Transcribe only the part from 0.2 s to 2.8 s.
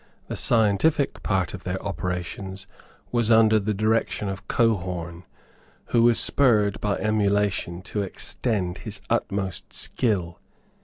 The scientific part of their operations